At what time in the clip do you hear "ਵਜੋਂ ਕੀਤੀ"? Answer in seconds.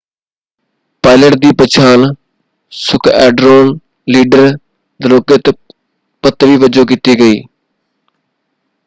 6.57-7.19